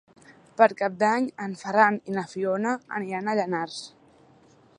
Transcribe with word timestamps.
Per 0.61 0.67
Cap 0.79 0.95
d'Any 1.03 1.27
en 1.47 1.53
Ferran 1.61 2.01
i 2.13 2.17
na 2.17 2.25
Fiona 2.33 2.75
aniran 3.01 3.31
a 3.35 3.41
Llanars. 3.43 3.79